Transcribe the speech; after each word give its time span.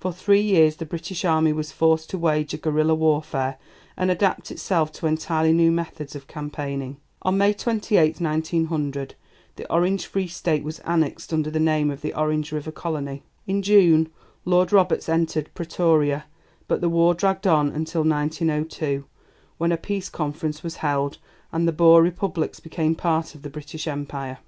For 0.00 0.12
three 0.12 0.40
years 0.40 0.74
the 0.74 0.84
British 0.84 1.24
army 1.24 1.52
was 1.52 1.70
forced 1.70 2.10
to 2.10 2.18
wage 2.18 2.52
a 2.52 2.56
guerilla 2.56 2.96
warfare, 2.96 3.56
and 3.96 4.10
adapt 4.10 4.50
itself 4.50 4.90
to 4.94 5.06
entirely 5.06 5.52
new 5.52 5.70
methods 5.70 6.16
of 6.16 6.26
campaigning. 6.26 6.96
On 7.22 7.38
May 7.38 7.52
28, 7.54 8.20
1900, 8.20 9.14
the 9.54 9.72
Orange 9.72 10.06
Free 10.06 10.26
State 10.26 10.64
was 10.64 10.80
annexed 10.80 11.32
under 11.32 11.52
the 11.52 11.60
name 11.60 11.88
of 11.88 12.00
the 12.00 12.12
Orange 12.14 12.50
River 12.50 12.72
Colony. 12.72 13.22
In 13.46 13.62
June 13.62 14.08
Lord 14.44 14.72
Roberts 14.72 15.08
entered 15.08 15.50
Pretoria, 15.54 16.24
but 16.66 16.80
the 16.80 16.88
war 16.88 17.14
dragged 17.14 17.46
on 17.46 17.68
until 17.68 18.02
1902, 18.02 19.04
when 19.58 19.70
a 19.70 19.76
Peace 19.76 20.08
Conference 20.08 20.64
was 20.64 20.74
held 20.82 21.18
and 21.52 21.68
the 21.68 21.72
Boer 21.72 22.02
Republics 22.02 22.58
became 22.58 22.96
part 22.96 23.36
of 23.36 23.42
the 23.42 23.48
British 23.50 23.86
Empire. 23.86 24.38